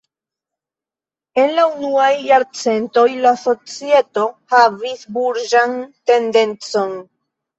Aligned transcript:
En 1.41 1.51
la 1.57 1.65
unuaj 1.81 2.07
jarcentoj 2.29 3.03
la 3.25 3.33
societo 3.41 4.25
havis 4.55 5.05
burĝan 5.19 5.77
tendencon. 6.13 6.97